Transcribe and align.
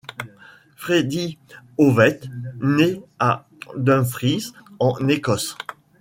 Freddy 0.77 1.37
Ovett 1.77 2.25
naît 2.59 3.03
à 3.19 3.45
Dumfries 3.77 4.51
en 4.79 4.95
Écosse. 5.07 5.55